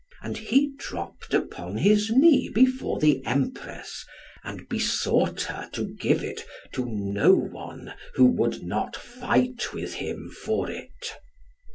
And 0.23 0.35
he 0.35 0.73
dropped 0.79 1.31
upon 1.31 1.77
his 1.77 2.09
knee 2.09 2.49
before 2.49 2.99
the 2.99 3.23
Empress, 3.23 4.03
and 4.43 4.67
besought 4.67 5.41
her 5.43 5.69
to 5.73 5.89
give 5.93 6.23
it 6.23 6.43
to 6.71 6.87
no 6.89 7.35
one 7.35 7.93
who 8.15 8.25
would 8.25 8.63
not 8.63 8.95
fight 8.95 9.71
with 9.73 9.93
him 9.93 10.31
for 10.43 10.71
it. 10.71 11.11